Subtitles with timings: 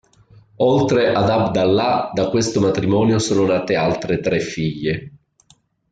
[0.65, 5.11] Oltre ad Abd Allah da questo matrimonio sono nate altre tre figlie.